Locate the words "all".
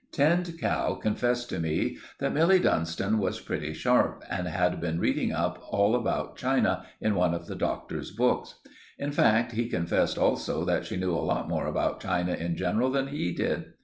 5.69-5.93